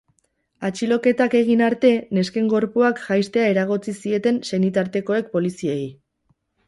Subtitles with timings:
[0.67, 5.81] Atxiloketak egin arte, nesken gorpuak jaistea eragotzi zieten senitartekoek poliziei.